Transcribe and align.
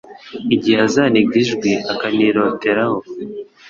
igihe 0.55 0.77
azaniga 0.87 1.33
ijwi 1.43 1.71
akaniroteraho 1.93 2.97